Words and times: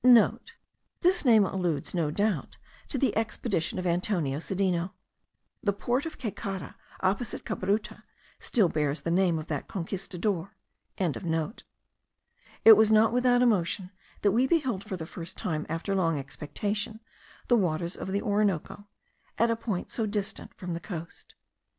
(* 0.53 1.01
This 1.03 1.23
name 1.23 1.45
alludes, 1.45 1.93
no 1.93 2.09
doubt, 2.09 2.57
to 2.87 2.97
the 2.97 3.15
expedition 3.15 3.77
of 3.77 3.85
Antonio 3.85 4.39
Sedeno. 4.39 4.93
The 5.61 5.73
port 5.73 6.07
of 6.07 6.17
Caycara, 6.17 6.73
opposite 7.01 7.45
Cabruta, 7.45 8.01
still 8.39 8.67
bears 8.67 9.01
the 9.01 9.11
name 9.11 9.37
of 9.37 9.45
that 9.45 9.67
Conquistador.) 9.67 10.55
It 10.97 11.63
was 12.75 12.91
not 12.91 13.13
without 13.13 13.43
emotion 13.43 13.91
that 14.23 14.31
we 14.31 14.47
beheld 14.47 14.83
for 14.83 14.97
the 14.97 15.05
first 15.05 15.37
time, 15.37 15.67
after 15.69 15.93
long 15.93 16.17
expectation, 16.17 16.99
the 17.47 17.55
waters 17.55 17.95
of 17.95 18.07
the 18.11 18.23
Orinoco, 18.23 18.87
at 19.37 19.51
a 19.51 19.55
point 19.55 19.91
so 19.91 20.07
distant 20.07 20.51
from 20.55 20.73
the 20.73 20.79
coast. 20.79 21.35